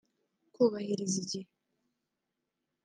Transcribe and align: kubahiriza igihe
kubahiriza 0.53 1.15
igihe 1.23 1.47